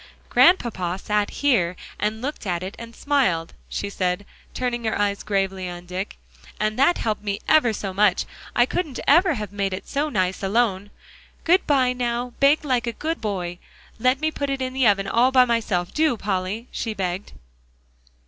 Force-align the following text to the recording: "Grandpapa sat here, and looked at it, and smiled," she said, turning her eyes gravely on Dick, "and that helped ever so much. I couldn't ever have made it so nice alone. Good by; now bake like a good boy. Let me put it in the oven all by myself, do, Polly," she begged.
"Grandpapa 0.29 0.97
sat 0.97 1.29
here, 1.29 1.75
and 1.99 2.23
looked 2.23 2.47
at 2.47 2.63
it, 2.63 2.75
and 2.79 2.95
smiled," 2.95 3.53
she 3.69 3.87
said, 3.87 4.25
turning 4.51 4.83
her 4.83 4.97
eyes 4.97 5.21
gravely 5.21 5.69
on 5.69 5.85
Dick, 5.85 6.17
"and 6.59 6.79
that 6.79 6.97
helped 6.97 7.29
ever 7.47 7.71
so 7.71 7.93
much. 7.93 8.25
I 8.55 8.65
couldn't 8.65 8.99
ever 9.07 9.35
have 9.35 9.51
made 9.51 9.75
it 9.75 9.87
so 9.87 10.09
nice 10.09 10.41
alone. 10.41 10.89
Good 11.43 11.67
by; 11.67 11.93
now 11.93 12.33
bake 12.39 12.65
like 12.65 12.87
a 12.87 12.93
good 12.93 13.21
boy. 13.21 13.59
Let 13.99 14.19
me 14.19 14.31
put 14.31 14.49
it 14.49 14.59
in 14.59 14.73
the 14.73 14.87
oven 14.87 15.05
all 15.05 15.31
by 15.31 15.45
myself, 15.45 15.93
do, 15.93 16.17
Polly," 16.17 16.67
she 16.71 16.95
begged. 16.95 17.33